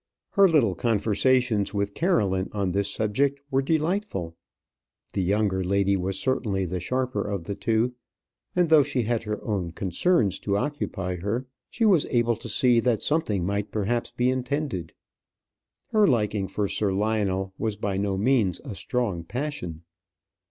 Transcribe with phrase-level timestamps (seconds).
[0.31, 4.35] Her little conversations with Caroline on this subject were delightful.
[5.13, 7.93] The younger lady was certainly the sharper of the two;
[8.55, 12.79] and though she had her own concerns to occupy her, she was able to see
[12.79, 14.93] that something might perhaps be intended.
[15.91, 19.83] Her liking for Sir Lionel was by no means a strong passion.